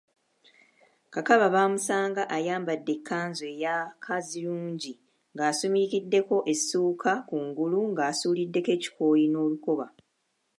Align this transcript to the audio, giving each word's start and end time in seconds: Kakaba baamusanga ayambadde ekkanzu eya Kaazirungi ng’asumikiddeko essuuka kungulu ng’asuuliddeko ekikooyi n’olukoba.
Kakaba 1.13 1.47
baamusanga 1.53 2.21
ayambadde 2.35 2.91
ekkanzu 2.97 3.43
eya 3.53 3.75
Kaazirungi 4.03 4.93
ng’asumikiddeko 5.33 6.35
essuuka 6.53 7.11
kungulu 7.29 7.79
ng’asuuliddeko 7.91 8.69
ekikooyi 8.77 9.25
n’olukoba. 9.29 9.85